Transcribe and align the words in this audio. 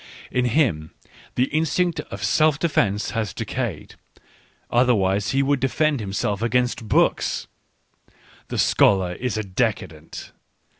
In 0.31 0.45
him 0.45 0.89
the 1.35 1.43
instinct 1.53 1.99
of 1.99 2.23
self 2.23 2.57
defence 2.57 3.11
has 3.11 3.35
decayed, 3.35 3.93
otherwise 4.71 5.29
he 5.29 5.43
would 5.43 5.59
defend 5.59 5.99
himself 5.99 6.41
against 6.41 6.87
books. 6.87 7.45
The 8.47 8.57
scholar 8.57 9.13
is 9.13 9.37
a 9.37 9.43
decadent. 9.43 10.31